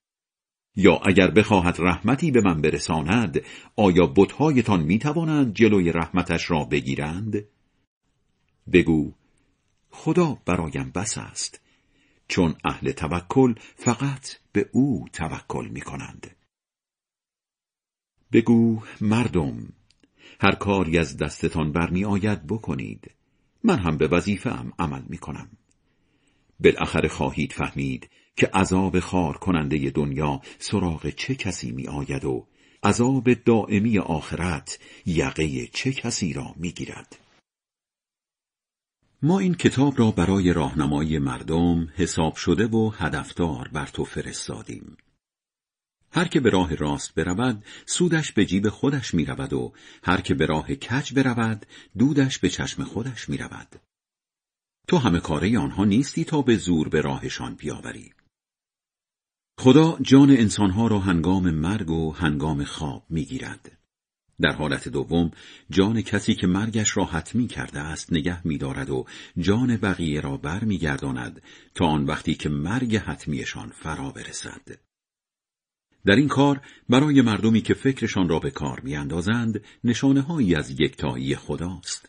یا 0.76 0.96
اگر 0.96 1.30
بخواهد 1.30 1.76
رحمتی 1.78 2.30
به 2.30 2.40
من 2.40 2.60
برساند 2.60 3.40
آیا 3.76 4.06
بتهایتان 4.06 4.82
می 4.82 4.98
توانند 4.98 5.54
جلوی 5.54 5.92
رحمتش 5.92 6.50
را 6.50 6.64
بگیرند؟ 6.64 7.44
بگو 8.72 9.12
خدا 9.90 10.38
برایم 10.46 10.90
بس 10.94 11.18
است 11.18 11.60
چون 12.28 12.54
اهل 12.64 12.92
توکل 12.92 13.54
فقط 13.76 14.36
به 14.52 14.68
او 14.72 15.06
توکل 15.12 15.68
می 15.68 15.80
کنند. 15.80 16.36
بگو 18.32 18.82
مردم 19.00 19.68
هر 20.40 20.54
کاری 20.54 20.98
از 20.98 21.16
دستتان 21.16 21.72
برمی 21.72 22.04
آید 22.04 22.46
بکنید 22.46 23.10
من 23.64 23.78
هم 23.78 23.96
به 23.96 24.08
وظیفه 24.08 24.50
عمل 24.78 25.02
می 25.08 25.18
کنم 25.18 25.48
بالاخره 26.60 27.08
خواهید 27.08 27.52
فهمید 27.52 28.10
که 28.36 28.46
عذاب 28.46 29.00
خار 29.00 29.36
کننده 29.36 29.90
دنیا 29.90 30.40
سراغ 30.58 31.10
چه 31.10 31.34
کسی 31.34 31.72
می 31.72 31.88
آید 31.88 32.24
و 32.24 32.46
عذاب 32.82 33.34
دائمی 33.34 33.98
آخرت 33.98 34.78
یقه 35.06 35.66
چه 35.66 35.92
کسی 35.92 36.32
را 36.32 36.54
می 36.56 36.72
گیرد. 36.72 37.18
ما 39.22 39.38
این 39.38 39.54
کتاب 39.54 39.98
را 39.98 40.10
برای 40.10 40.52
راهنمایی 40.52 41.18
مردم 41.18 41.88
حساب 41.94 42.36
شده 42.36 42.66
و 42.66 42.90
هدفدار 42.90 43.68
بر 43.68 43.86
تو 43.86 44.04
فرستادیم. 44.04 44.96
هر 46.12 46.28
که 46.28 46.40
به 46.40 46.50
راه 46.50 46.74
راست 46.74 47.14
برود 47.14 47.64
سودش 47.86 48.32
به 48.32 48.46
جیب 48.46 48.68
خودش 48.68 49.14
می 49.14 49.24
رود 49.24 49.52
و 49.52 49.72
هر 50.02 50.20
که 50.20 50.34
به 50.34 50.46
راه 50.46 50.74
کج 50.74 51.12
برود 51.14 51.66
دودش 51.98 52.38
به 52.38 52.48
چشم 52.48 52.84
خودش 52.84 53.28
می 53.28 53.36
رود. 53.36 53.80
تو 54.88 54.98
همه 54.98 55.20
کاره 55.20 55.58
آنها 55.58 55.84
نیستی 55.84 56.24
تا 56.24 56.42
به 56.42 56.56
زور 56.56 56.88
به 56.88 57.00
راهشان 57.00 57.54
بیاوری. 57.54 58.12
خدا 59.58 59.98
جان 60.02 60.30
انسانها 60.30 60.86
را 60.86 60.98
هنگام 60.98 61.50
مرگ 61.50 61.90
و 61.90 62.12
هنگام 62.12 62.64
خواب 62.64 63.04
می‌گیرد. 63.10 63.78
در 64.40 64.52
حالت 64.52 64.88
دوم 64.88 65.30
جان 65.70 66.02
کسی 66.02 66.34
که 66.34 66.46
مرگش 66.46 66.96
را 66.96 67.04
حتمی 67.04 67.46
کرده 67.46 67.80
است 67.80 68.12
نگه 68.12 68.46
میدارد 68.46 68.90
و 68.90 69.04
جان 69.38 69.76
بقیه 69.76 70.20
را 70.20 70.36
بر 70.36 70.64
میگرداند 70.64 71.42
تا 71.74 71.86
آن 71.86 72.04
وقتی 72.04 72.34
که 72.34 72.48
مرگ 72.48 72.96
حتمیشان 72.96 73.68
فرا 73.68 74.10
برسد. 74.10 74.78
در 76.06 76.16
این 76.16 76.28
کار 76.28 76.60
برای 76.88 77.22
مردمی 77.22 77.60
که 77.60 77.74
فکرشان 77.74 78.28
را 78.28 78.38
به 78.38 78.50
کار 78.50 78.80
میاندازند 78.80 79.64
نشانه 79.84 80.20
هایی 80.20 80.54
از 80.54 80.80
یکتایی 80.80 81.36
خداست. 81.36 82.08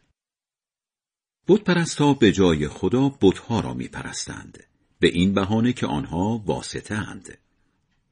بت 1.48 1.64
پرستا 1.64 2.14
به 2.14 2.32
جای 2.32 2.68
خدا 2.68 3.10
بتها 3.22 3.60
را 3.60 3.74
میپرستند. 3.74 4.67
به 5.00 5.08
این 5.08 5.34
بهانه 5.34 5.74
که 5.74 5.88
آنها 5.88 6.44
واسطه 6.46 6.96
اند. 6.96 7.38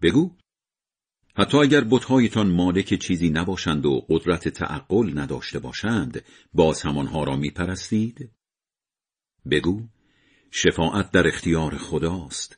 بگو 0.02 0.32
حتی 1.38 1.58
اگر 1.58 1.84
بتهایتان 1.84 2.52
مالک 2.52 2.94
چیزی 2.94 3.30
نباشند 3.30 3.86
و 3.86 4.06
قدرت 4.10 4.50
تعقل 4.50 5.20
نداشته 5.20 5.60
باشند 5.60 6.24
باز 6.54 6.82
همانها 6.82 7.24
را 7.24 7.36
میپرستید 7.36 8.32
بگو 9.52 9.84
شفاعت 10.52 11.12
در 11.12 11.28
اختیار 11.28 11.78
خداست 11.78 12.58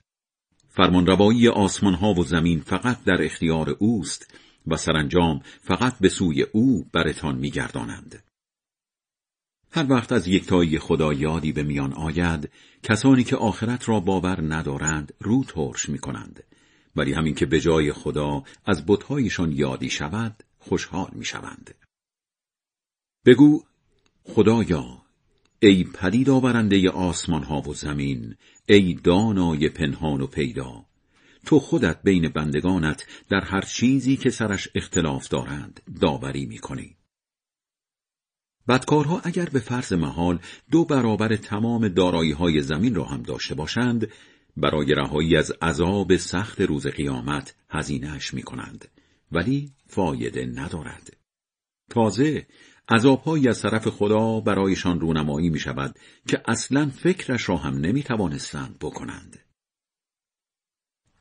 فرمانروایی 0.69 1.48
آسمان 1.48 1.93
ها 1.93 2.13
و 2.13 2.24
زمین 2.24 2.60
فقط 2.60 3.03
در 3.03 3.24
اختیار 3.24 3.69
اوست 3.79 4.34
و 4.67 4.77
سرانجام 4.77 5.41
فقط 5.62 6.00
به 6.00 6.10
سوی 6.10 6.43
او 6.43 6.86
برتان 6.93 7.38
میگردانند. 7.38 8.24
هر 9.72 9.92
وقت 9.92 10.12
از 10.12 10.28
یکتایی 10.28 10.80
خدا 10.80 11.14
یادی 11.14 11.52
به 11.52 11.64
میان 11.64 11.94
آید 11.94 12.50
کسانی 12.84 13.24
که 13.24 13.36
آخرت 13.36 13.90
را 13.90 14.00
باور 14.00 14.54
ندارند 14.54 15.14
رو 15.20 15.44
ترش 15.44 15.90
می 15.90 16.00
کنند 16.00 16.44
ولی 16.96 17.14
همین 17.14 17.36
که 17.36 17.46
به 17.46 17.60
جای 17.60 17.94
خدا 17.94 18.44
از 18.66 18.86
بتهایشان 18.86 19.52
یادی 19.52 19.90
شود 19.90 20.44
خوشحال 20.60 21.10
می 21.14 21.26
شوند. 21.26 21.76
بگو 23.26 23.64
خدایا 24.24 25.02
ای 25.60 25.84
پدید 25.84 26.30
آورنده 26.30 26.90
آسمان 26.90 27.44
ها 27.44 27.62
و 27.62 27.74
زمین 27.74 28.36
ای 28.66 28.94
دانای 29.04 29.70
پنهان 29.70 30.22
و 30.22 30.28
پیدا 30.28 30.86
تو 31.46 31.60
خودت 31.60 32.04
بین 32.04 32.30
بندگانت 32.30 33.06
در 33.30 33.42
هر 33.42 33.62
چیزی 33.62 34.18
که 34.18 34.30
سرش 34.30 34.68
اختلاف 34.76 35.28
دارند 35.28 35.82
داوری 36.02 36.46
می 36.46 36.58
کنی. 36.58 36.97
بدکارها 38.68 39.22
اگر 39.24 39.46
به 39.46 39.60
فرض 39.60 39.94
محال 39.94 40.40
دو 40.72 40.86
برابر 40.86 41.36
تمام 41.36 41.88
دارایی 41.88 42.32
های 42.32 42.62
زمین 42.62 42.96
را 42.96 43.04
هم 43.04 43.22
داشته 43.22 43.56
باشند 43.56 44.08
برای 44.58 44.96
رهایی 44.96 45.36
از 45.36 45.52
عذاب 45.62 46.16
سخت 46.16 46.62
روز 46.62 46.88
قیامت 46.88 47.56
هزینهش 47.70 48.34
می 48.34 48.44
کنند 48.44 48.88
ولی 49.32 49.72
فایده 49.88 50.46
ندارد. 50.46 51.18
تازه 51.90 52.48
عذابهایی 52.90 53.48
از 53.48 53.62
طرف 53.62 53.88
خدا 53.88 54.40
برایشان 54.40 55.00
رونمایی 55.00 55.50
می 55.50 55.60
شود 55.60 56.00
که 56.28 56.42
اصلا 56.48 56.90
فکرش 56.90 57.50
را 57.50 57.58
هم 57.58 57.74
نمی 57.78 58.04
توانستند 58.04 58.80
بکنند. 58.80 59.40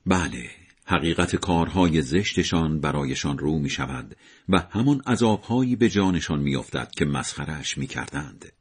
بله، 0.07 0.51
حقیقت 0.89 1.37
کارهای 1.37 2.03
زشتشان 2.03 2.81
برایشان 2.81 3.39
رو 3.39 3.59
می 3.59 3.71
شود 3.71 4.17
و 4.49 4.59
همان 4.71 5.03
عذابهایی 5.07 5.77
به 5.77 5.89
جانشان 5.89 6.41
می 6.41 6.57
افتد 6.57 6.91
که 6.91 7.05
مسخرش 7.05 7.79
می 7.79 7.87
کردند. 7.87 8.53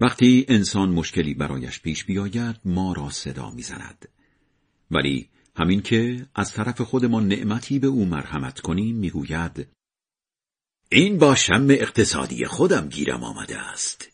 وقتی 0.00 0.46
انسان 0.48 0.88
مشکلی 0.88 1.34
برایش 1.34 1.80
پیش 1.80 2.04
بیاید 2.04 2.56
ما 2.64 2.92
را 2.92 3.10
صدا 3.10 3.50
می‌زند. 3.50 4.08
ولی 4.90 5.28
همین 5.56 5.82
که 5.82 6.26
از 6.34 6.52
طرف 6.52 6.80
خودمان 6.80 7.28
نعمتی 7.28 7.78
به 7.78 7.86
او 7.86 8.04
مرحمت 8.04 8.60
کنیم 8.60 8.96
می‌گوید 8.96 9.68
این 10.88 11.18
با 11.18 11.34
شم 11.34 11.66
اقتصادی 11.70 12.44
خودم 12.44 12.88
گیرم 12.88 13.24
آمده 13.24 13.58
است. 13.58 14.08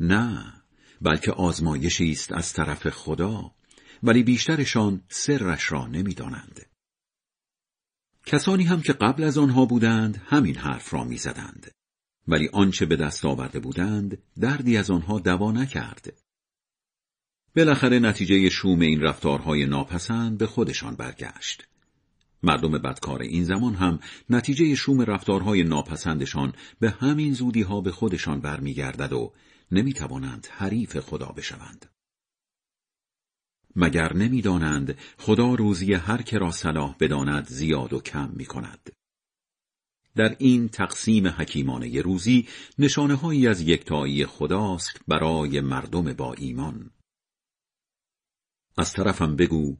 نه 0.00 0.52
بلکه 1.00 1.32
آزمایشی 1.32 2.10
است 2.10 2.32
از 2.32 2.52
طرف 2.52 2.88
خدا. 2.88 3.50
ولی 4.02 4.22
بیشترشان 4.22 5.02
سرش 5.08 5.72
را 5.72 5.86
نمی‌دانند 5.86 6.66
کسانی 8.26 8.64
هم 8.64 8.82
که 8.82 8.92
قبل 8.92 9.22
از 9.24 9.38
آنها 9.38 9.64
بودند 9.64 10.22
همین 10.26 10.56
حرف 10.56 10.94
را 10.94 11.04
می‌زدند 11.04 11.70
ولی 12.28 12.48
آنچه 12.52 12.86
به 12.86 12.96
دست 12.96 13.24
آورده 13.24 13.60
بودند 13.60 14.18
دردی 14.40 14.76
از 14.76 14.90
آنها 14.90 15.18
دوا 15.18 15.52
نکرد. 15.52 16.12
بالاخره 17.56 17.98
نتیجه 17.98 18.50
شوم 18.50 18.80
این 18.80 19.00
رفتارهای 19.00 19.66
ناپسند 19.66 20.38
به 20.38 20.46
خودشان 20.46 20.96
برگشت. 20.96 21.66
مردم 22.42 22.72
بدکار 22.72 23.22
این 23.22 23.44
زمان 23.44 23.74
هم 23.74 23.98
نتیجه 24.30 24.74
شوم 24.74 25.00
رفتارهای 25.00 25.62
ناپسندشان 25.62 26.52
به 26.80 26.90
همین 26.90 27.34
زودی 27.34 27.62
ها 27.62 27.80
به 27.80 27.92
خودشان 27.92 28.40
برمیگردد 28.40 29.12
و 29.12 29.32
نمی‌توانند 29.72 30.46
حریف 30.50 30.98
خدا 30.98 31.26
بشوند. 31.26 31.86
مگر 33.76 34.16
نمی‌دانند 34.16 34.98
خدا 35.18 35.54
روزی 35.54 35.94
هر 35.94 36.22
که 36.22 36.38
را 36.38 36.50
صلاح 36.50 36.96
بداند 37.00 37.46
زیاد 37.48 37.92
و 37.92 38.00
کم 38.00 38.30
می 38.36 38.44
کند. 38.44 38.92
در 40.16 40.36
این 40.38 40.68
تقسیم 40.68 41.26
حکیمانه 41.26 42.00
روزی 42.00 42.48
نشانه 42.78 43.14
هایی 43.14 43.48
از 43.48 43.60
یکتایی 43.60 44.26
خداست 44.26 45.00
برای 45.08 45.60
مردم 45.60 46.12
با 46.12 46.34
ایمان. 46.34 46.90
از 48.78 48.92
طرفم 48.92 49.36
بگو 49.36 49.76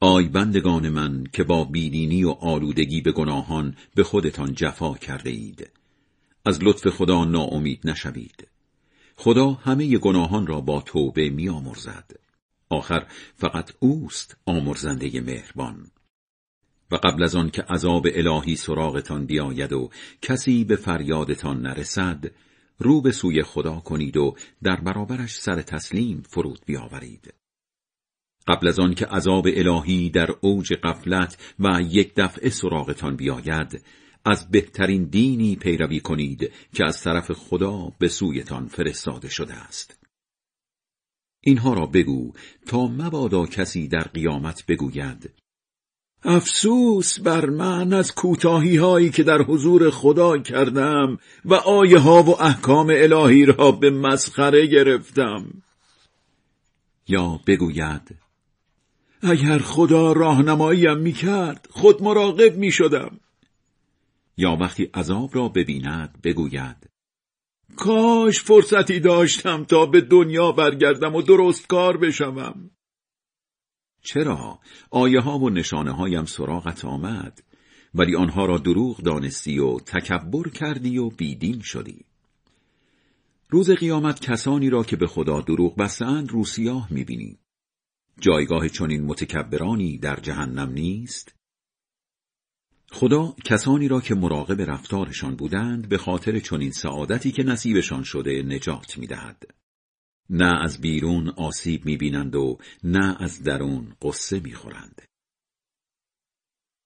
آی 0.00 0.28
بندگان 0.28 0.88
من 0.88 1.24
که 1.32 1.44
با 1.44 1.64
بیدینی 1.64 2.24
و 2.24 2.30
آلودگی 2.30 3.00
به 3.00 3.12
گناهان 3.12 3.76
به 3.94 4.04
خودتان 4.04 4.54
جفا 4.54 4.94
کرده 4.94 5.30
اید. 5.30 5.70
از 6.44 6.58
لطف 6.62 6.88
خدا 6.88 7.24
ناامید 7.24 7.80
نشوید. 7.84 8.48
خدا 9.16 9.50
همه 9.50 9.98
گناهان 9.98 10.46
را 10.46 10.60
با 10.60 10.80
توبه 10.80 11.30
می 11.30 11.48
آمرزد. 11.48 12.29
آخر 12.70 13.06
فقط 13.34 13.72
اوست 13.78 14.36
آمرزنده 14.46 15.20
مهربان. 15.20 15.90
و 16.90 16.96
قبل 16.96 17.22
از 17.22 17.36
آن 17.36 17.50
که 17.50 17.62
عذاب 17.62 18.06
الهی 18.14 18.56
سراغتان 18.56 19.26
بیاید 19.26 19.72
و 19.72 19.90
کسی 20.22 20.64
به 20.64 20.76
فریادتان 20.76 21.60
نرسد 21.60 22.24
رو 22.78 23.00
به 23.00 23.12
سوی 23.12 23.42
خدا 23.42 23.80
کنید 23.80 24.16
و 24.16 24.34
در 24.62 24.76
برابرش 24.76 25.34
سر 25.34 25.62
تسلیم 25.62 26.22
فرود 26.28 26.60
بیاورید. 26.66 27.34
قبل 28.48 28.68
از 28.68 28.80
آن 28.80 28.94
که 28.94 29.06
عذاب 29.06 29.46
الهی 29.54 30.10
در 30.10 30.30
اوج 30.40 30.72
قفلت 30.72 31.54
و 31.58 31.80
یک 31.90 32.12
دفعه 32.16 32.50
سراغتان 32.50 33.16
بیاید 33.16 33.84
از 34.24 34.50
بهترین 34.50 35.04
دینی 35.04 35.56
پیروی 35.56 36.00
کنید 36.00 36.52
که 36.74 36.84
از 36.84 37.02
طرف 37.02 37.32
خدا 37.32 37.92
به 37.98 38.08
سویتان 38.08 38.68
فرستاده 38.68 39.28
شده 39.28 39.54
است 39.54 39.99
اینها 41.40 41.74
را 41.74 41.86
بگو 41.86 42.32
تا 42.66 42.86
مبادا 42.86 43.46
کسی 43.46 43.88
در 43.88 44.02
قیامت 44.02 44.66
بگوید. 44.66 45.30
افسوس 46.24 47.20
بر 47.20 47.46
من 47.46 47.92
از 47.92 48.14
کوتاهی 48.14 48.76
هایی 48.76 49.10
که 49.10 49.22
در 49.22 49.42
حضور 49.42 49.90
خدا 49.90 50.38
کردم 50.38 51.18
و 51.44 51.54
آیه 51.54 51.98
ها 51.98 52.22
و 52.22 52.42
احکام 52.42 52.92
الهی 52.96 53.44
را 53.44 53.72
به 53.72 53.90
مسخره 53.90 54.66
گرفتم. 54.66 55.62
یا 57.08 57.40
بگوید 57.46 58.16
اگر 59.22 59.58
خدا 59.58 60.12
راهنماییم 60.12 60.98
می 60.98 61.12
کرد 61.12 61.68
خود 61.70 62.02
مراقب 62.02 62.56
می 62.56 62.70
شدم 62.70 63.20
یا 64.36 64.56
وقتی 64.60 64.90
عذاب 64.94 65.30
را 65.36 65.48
ببیند 65.48 66.18
بگوید 66.24 66.89
کاش 67.76 68.42
فرصتی 68.42 69.00
داشتم 69.00 69.64
تا 69.64 69.86
به 69.86 70.00
دنیا 70.00 70.52
برگردم 70.52 71.14
و 71.14 71.22
درست 71.22 71.66
کار 71.66 71.96
بشوم. 71.96 72.70
چرا؟ 74.02 74.58
آیه 74.90 75.20
ها 75.20 75.38
و 75.38 75.50
نشانه 75.50 75.92
هایم 75.92 76.24
سراغت 76.24 76.84
آمد 76.84 77.42
ولی 77.94 78.16
آنها 78.16 78.46
را 78.46 78.58
دروغ 78.58 79.02
دانستی 79.02 79.58
و 79.58 79.78
تکبر 79.78 80.48
کردی 80.48 80.98
و 80.98 81.10
بیدین 81.10 81.60
شدی. 81.60 82.04
روز 83.48 83.70
قیامت 83.70 84.20
کسانی 84.20 84.70
را 84.70 84.82
که 84.82 84.96
به 84.96 85.06
خدا 85.06 85.40
دروغ 85.40 85.76
بستند 85.76 86.30
رو 86.30 86.44
سیاه 86.44 86.92
می‌بینی. 86.92 87.38
جایگاه 88.20 88.68
چنین 88.68 89.04
متکبرانی 89.04 89.98
در 89.98 90.16
جهنم 90.16 90.70
نیست؟ 90.72 91.39
خدا 92.92 93.34
کسانی 93.44 93.88
را 93.88 94.00
که 94.00 94.14
مراقب 94.14 94.70
رفتارشان 94.70 95.36
بودند 95.36 95.88
به 95.88 95.98
خاطر 95.98 96.38
چنین 96.38 96.70
سعادتی 96.70 97.32
که 97.32 97.42
نصیبشان 97.42 98.02
شده 98.02 98.42
نجات 98.42 98.98
می‌دهد. 98.98 99.42
نه 100.30 100.62
از 100.62 100.80
بیرون 100.80 101.28
آسیب 101.28 101.84
می‌بینند 101.84 102.36
و 102.36 102.58
نه 102.84 103.16
از 103.22 103.42
درون 103.42 103.96
قصه 104.02 104.40
می‌خورند. 104.40 105.02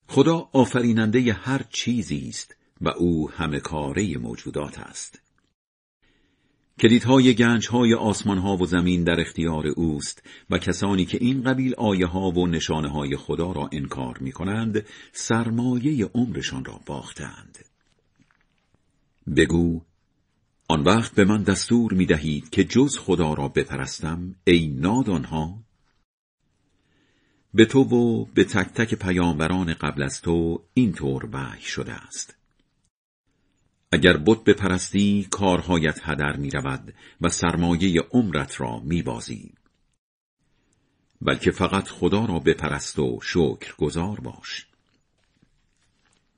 خدا 0.08 0.50
آفریننده 0.52 1.32
هر 1.32 1.62
چیزی 1.70 2.28
است 2.28 2.56
و 2.80 2.88
او 2.88 3.30
همه 3.30 3.60
کاره 3.60 4.18
موجودات 4.18 4.78
است. 4.78 5.23
کلیدهای 6.80 7.34
گنجهای 7.34 7.94
آسمانها 7.94 8.56
و 8.56 8.66
زمین 8.66 9.04
در 9.04 9.20
اختیار 9.20 9.66
اوست 9.66 10.22
و 10.50 10.58
کسانی 10.58 11.04
که 11.04 11.18
این 11.20 11.42
قبیل 11.42 11.74
آیه 11.74 12.06
ها 12.06 12.30
و 12.30 12.46
نشانه 12.46 12.88
های 12.88 13.16
خدا 13.16 13.52
را 13.52 13.68
انکار 13.72 14.18
می 14.18 14.32
کنند 14.32 14.86
سرمایه 15.12 16.10
عمرشان 16.14 16.64
را 16.64 16.80
باختند. 16.86 17.58
بگو 19.36 19.80
آن 20.68 20.82
وقت 20.82 21.14
به 21.14 21.24
من 21.24 21.42
دستور 21.42 21.92
می 21.92 22.06
دهید 22.06 22.50
که 22.50 22.64
جز 22.64 22.98
خدا 22.98 23.34
را 23.34 23.48
بپرستم 23.48 24.34
ای 24.44 24.66
نادانها 24.66 25.58
به 27.54 27.64
تو 27.64 27.80
و 27.80 28.24
به 28.24 28.44
تک 28.44 28.72
تک 28.74 28.94
پیامبران 28.94 29.74
قبل 29.74 30.02
از 30.02 30.20
تو 30.20 30.62
اینطور 30.74 31.28
وحی 31.32 31.62
شده 31.62 31.92
است. 31.92 32.36
اگر 33.94 34.16
بت 34.16 34.44
بپرستی 34.44 35.26
کارهایت 35.30 36.00
هدر 36.02 36.36
می 36.36 36.50
رود 36.50 36.94
و 37.20 37.28
سرمایه 37.28 38.00
عمرت 38.10 38.60
را 38.60 38.80
می 38.80 39.02
بازی. 39.02 39.52
بلکه 41.22 41.50
فقط 41.50 41.88
خدا 41.88 42.24
را 42.24 42.38
بپرست 42.38 42.98
و 42.98 43.20
شکر 43.22 43.74
گذار 43.78 44.20
باش. 44.20 44.66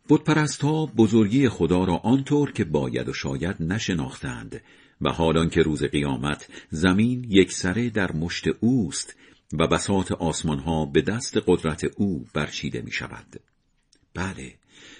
بت 0.08 0.62
ها 0.62 0.86
بزرگی 0.86 1.48
خدا 1.48 1.84
را 1.84 1.96
آنطور 1.96 2.52
که 2.52 2.64
باید 2.64 3.08
و 3.08 3.12
شاید 3.12 3.62
نشناختند 3.62 4.60
و 5.00 5.10
حالان 5.10 5.50
که 5.50 5.62
روز 5.62 5.84
قیامت 5.84 6.48
زمین 6.70 7.24
یک 7.28 7.52
سره 7.52 7.90
در 7.90 8.12
مشت 8.12 8.44
اوست 8.60 9.16
و 9.52 9.66
بساط 9.66 10.12
آسمان 10.12 10.58
ها 10.58 10.86
به 10.86 11.02
دست 11.02 11.36
قدرت 11.46 11.84
او 11.96 12.26
برچیده 12.34 12.82
می 12.82 12.92
شود. 12.92 13.40
بله 14.14 14.54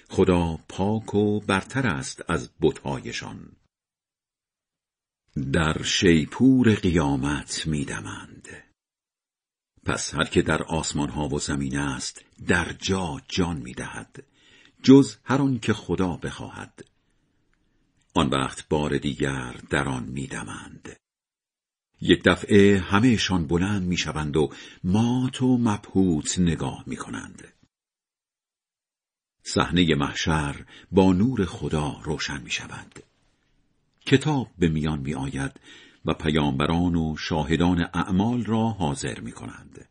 خدا 0.09 0.59
پاک 0.69 1.15
و 1.15 1.39
برتر 1.39 1.87
است 1.87 2.29
از 2.29 2.49
بتهایشان. 2.61 3.51
در 5.53 5.83
شیپور 5.83 6.75
قیامت 6.75 7.67
میدمند. 7.67 8.47
پس 9.85 10.13
هر 10.13 10.23
که 10.23 10.41
در 10.41 10.63
آسمان 10.63 11.09
ها 11.09 11.27
و 11.27 11.39
زمین 11.39 11.77
است 11.77 12.25
در 12.47 12.73
جا 12.73 13.21
جان 13.27 13.57
می‌دهد 13.57 14.23
جز 14.83 15.15
هر 15.23 15.41
آن 15.41 15.59
که 15.59 15.73
خدا 15.73 16.17
بخواهد. 16.17 16.85
آن 18.13 18.29
وقت 18.29 18.67
بار 18.69 18.97
دیگر 18.97 19.51
در 19.69 19.87
آن 19.87 20.03
میدمند. 20.03 20.95
یک 22.01 22.23
دفعه 22.23 22.79
همهشان 22.79 23.47
بلند 23.47 23.87
می‌شوند 23.87 24.37
و 24.37 24.53
مات 24.83 25.41
و 25.41 25.57
مبهوت 25.57 26.39
نگاه 26.39 26.83
می‌کنند. 26.85 27.56
صحنه 29.53 29.95
محشر 29.95 30.65
با 30.91 31.13
نور 31.13 31.45
خدا 31.45 32.01
روشن 32.03 32.41
می 32.41 32.51
شود. 32.51 32.99
کتاب 34.05 34.47
به 34.57 34.67
میان 34.69 34.99
می 34.99 35.13
آید 35.13 35.59
و 36.05 36.13
پیامبران 36.13 36.95
و 36.95 37.17
شاهدان 37.17 37.89
اعمال 37.93 38.45
را 38.45 38.69
حاضر 38.69 39.19
می 39.19 39.31
کنند. 39.31 39.89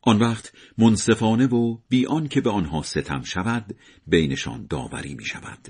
آن 0.00 0.18
وقت 0.18 0.52
منصفانه 0.78 1.46
و 1.46 1.78
بیان 1.88 2.28
که 2.28 2.40
به 2.40 2.50
آنها 2.50 2.82
ستم 2.82 3.22
شود 3.22 3.76
بینشان 4.06 4.66
داوری 4.66 5.14
می 5.14 5.24
شود. 5.24 5.68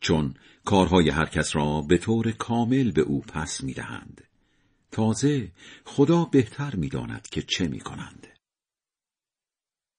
چون 0.00 0.34
کارهای 0.64 1.10
هر 1.10 1.26
کس 1.26 1.56
را 1.56 1.82
به 1.82 1.98
طور 1.98 2.30
کامل 2.30 2.90
به 2.90 3.02
او 3.02 3.20
پس 3.20 3.62
می 3.62 3.72
دهند. 3.72 4.24
تازه 4.90 5.52
خدا 5.84 6.24
بهتر 6.24 6.76
می 6.76 6.88
داند 6.88 7.28
که 7.28 7.42
چه 7.42 7.68
می 7.68 7.80
کنند. 7.80 8.33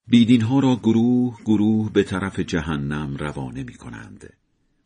بیدینها 0.07 0.59
را 0.59 0.75
گروه 0.75 1.41
گروه 1.45 1.93
به 1.93 2.03
طرف 2.03 2.39
جهنم 2.39 3.15
روانه 3.17 3.63
می 3.63 3.73
کنند. 3.73 4.33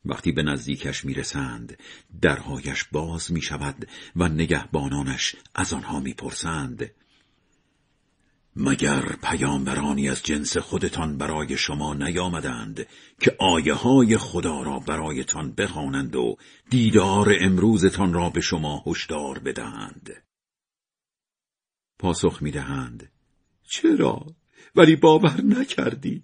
وقتی 0.05 0.31
به 0.31 0.43
نزدیکش 0.43 1.05
می 1.05 1.13
رسند 1.13 1.77
درهایش 2.21 2.83
باز 2.83 3.31
می 3.31 3.41
شود 3.41 3.87
و 4.15 4.29
نگهبانانش 4.29 5.35
از 5.55 5.73
آنها 5.73 5.99
می 5.99 6.13
پرسند. 6.13 6.91
مگر 8.55 9.15
پیامبرانی 9.23 10.09
از 10.09 10.23
جنس 10.23 10.57
خودتان 10.57 11.17
برای 11.17 11.57
شما 11.57 11.93
نیامدند 11.93 12.87
که 13.21 13.35
آیه 13.39 13.73
های 13.73 14.17
خدا 14.17 14.61
را 14.61 14.79
برایتان 14.79 15.51
بخوانند 15.51 16.15
و 16.15 16.37
دیدار 16.69 17.35
امروزتان 17.41 18.13
را 18.13 18.29
به 18.29 18.41
هشدار 18.41 18.83
هشدار 18.85 19.39
بدهند 19.39 20.23
پاسخ 21.99 22.43
دهند 22.43 23.11
چرا 23.63 24.25
ولی 24.75 24.95
باور 24.95 25.41
نکردی. 25.41 26.23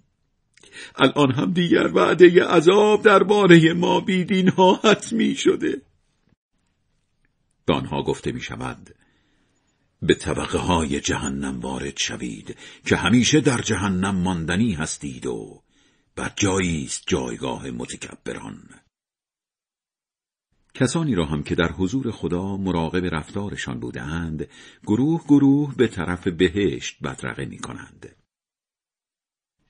الان 0.96 1.32
هم 1.32 1.52
دیگر 1.52 1.90
وعده 1.94 2.44
عذاب 2.44 3.02
درباره 3.02 3.72
ما 3.72 4.00
بیدین 4.00 4.48
ها 4.48 4.80
حتمی 4.84 5.34
شده. 5.34 5.82
به 7.66 8.02
گفته 8.02 8.32
می 8.32 8.40
شود 8.40 8.94
به 10.02 10.14
طبقه 10.14 10.58
های 10.58 11.00
جهنم 11.00 11.60
وارد 11.60 11.98
شوید 11.98 12.56
که 12.84 12.96
همیشه 12.96 13.40
در 13.40 13.58
جهنم 13.58 14.16
ماندنی 14.16 14.72
هستید 14.72 15.26
و 15.26 15.62
بر 16.16 16.32
جایی 16.36 16.84
است 16.84 17.02
جایگاه 17.06 17.70
متکبران. 17.70 18.68
کسانی 20.74 21.14
را 21.14 21.26
هم 21.26 21.42
که 21.42 21.54
در 21.54 21.72
حضور 21.72 22.10
خدا 22.10 22.56
مراقب 22.56 23.14
رفتارشان 23.14 23.80
بودند 23.80 24.48
گروه 24.82 25.24
گروه 25.24 25.74
به 25.76 25.88
طرف 25.88 26.28
بهشت 26.28 26.96
بدرقه 27.02 27.44
می 27.44 27.58
کنند. 27.58 28.16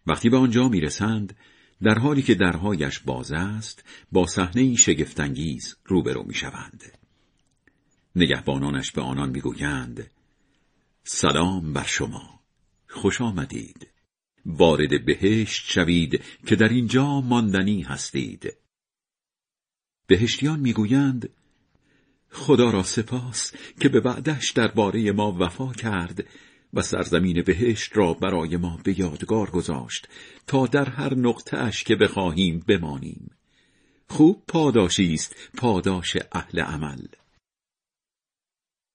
وقتی 0.07 0.31
به 0.31 0.37
آنجا 0.37 0.69
می‌رسند 0.69 1.37
در 1.83 1.99
حالی 1.99 2.23
که 2.23 2.35
درهایش 2.35 2.99
باز 2.99 3.33
است 3.33 3.85
با 4.13 4.27
صحنه 4.27 4.75
شگفتانگیز 4.75 5.77
روبرو 5.85 6.23
می‌شوند. 6.23 6.83
نگهبانانش 8.17 8.93
به 8.93 9.03
آنان 9.03 9.31
می‌گویند 9.31 10.11
سلام 11.05 11.73
بر 11.73 11.87
شما 11.87 12.41
خوش 12.89 13.21
آمدید. 13.21 13.87
وارد 14.47 15.05
بهشت 15.05 15.71
شوید 15.71 16.23
که 16.47 16.57
در 16.57 16.69
اینجا 16.69 17.21
ماندنی 17.21 17.83
هستید. 17.83 18.53
بهشتیان 20.07 20.61
می‌گویند 20.61 21.29
خدا 22.31 22.71
را 22.71 22.83
سپاس 22.83 23.53
که 23.81 23.89
به 23.89 24.01
بعدش 24.01 24.51
درباره 24.51 25.13
ما 25.13 25.37
وفا 25.41 25.73
کرد 25.73 26.25
و 26.73 26.83
سرزمین 26.83 27.43
بهشت 27.43 27.97
را 27.97 28.15
برای 28.15 28.57
ما 28.57 28.81
به 28.85 29.01
یادگار 29.01 29.51
گذاشت 29.51 30.09
تا 30.47 30.67
در 30.67 30.89
هر 30.89 31.15
نقطهش 31.15 31.85
که 31.85 31.97
بخواهیم 31.97 32.65
بمانیم. 32.69 33.31
خوب 34.09 34.43
پاداشی 34.49 35.15
است 35.15 35.37
پاداش 35.57 36.17
اهل 36.33 36.61
عمل. 36.61 37.07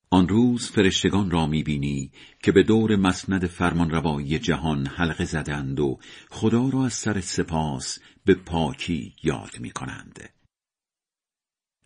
آن 0.10 0.28
روز 0.28 0.72
فرشتگان 0.72 1.32
را 1.32 1.48
می‌بینی 1.48 2.12
که 2.44 2.52
به 2.52 2.64
دور 2.64 2.96
مسند 2.96 3.46
فرمانروایی 3.46 4.40
جهان 4.40 4.88
حلقه 4.88 5.26
زدند 5.26 5.80
و 5.80 6.00
خدا 6.30 6.70
را 6.70 6.86
از 6.86 6.94
سر 6.94 7.22
سپاس 7.22 8.00
به 8.26 8.36
پاکی 8.36 9.16
یاد 9.24 9.60
می‌کنند. 9.60 10.30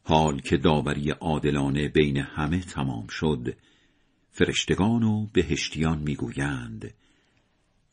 حال 0.03 0.39
که 0.39 0.57
داوری 0.57 1.11
عادلانه 1.11 1.87
بین 1.87 2.17
همه 2.17 2.59
تمام 2.59 3.07
شد 3.07 3.57
فرشتگان 4.37 5.03
و 5.03 5.27
بهشتیان 5.33 5.99
می‌گویند 5.99 6.93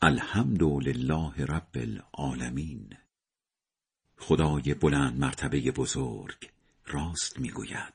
الحمد 0.03 0.63
لله 0.63 1.33
رب 1.39 1.71
العالمین. 1.75 2.97
خدای 4.19 4.75
بلند 4.75 5.19
مرتبه 5.19 5.71
بزرگ 5.71 6.51
راست 6.87 7.41
می‌گوید. 7.41 7.91